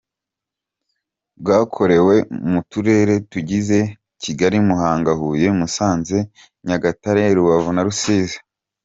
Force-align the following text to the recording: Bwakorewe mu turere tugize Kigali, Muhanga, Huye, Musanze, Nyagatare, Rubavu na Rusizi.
Bwakorewe 1.41 2.15
mu 2.51 2.61
turere 2.71 3.13
tugize 3.31 3.77
Kigali, 4.23 4.57
Muhanga, 4.67 5.11
Huye, 5.19 5.47
Musanze, 5.59 6.17
Nyagatare, 6.65 7.23
Rubavu 7.37 7.69
na 7.73 7.81
Rusizi. 7.87 8.37